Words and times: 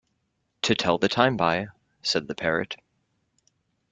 “To 0.63 0.73
tell 0.73 0.97
the 0.97 1.07
time 1.07 1.37
by,” 1.37 1.67
said 2.01 2.27
the 2.27 2.33
parrot. 2.33 2.75